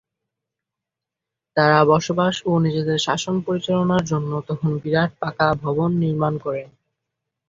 [1.57, 6.67] তারা বসবাস ও নিজেদের শাসন পরিচালনার জন্য তখন বিরাট পাকা ভবন নির্মাণ করেন।